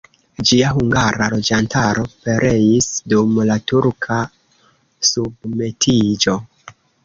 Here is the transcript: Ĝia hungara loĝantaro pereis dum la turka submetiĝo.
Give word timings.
Ĝia 0.51 0.69
hungara 0.77 1.27
loĝantaro 1.33 2.07
pereis 2.23 2.89
dum 3.15 3.37
la 3.53 3.61
turka 3.73 4.21
submetiĝo. 5.15 6.39